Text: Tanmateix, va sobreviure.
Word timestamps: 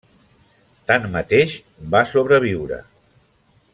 Tanmateix, 0.91 1.53
va 1.97 2.03
sobreviure. 2.15 2.81